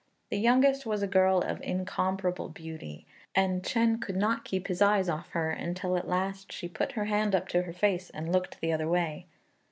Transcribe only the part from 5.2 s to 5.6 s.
her,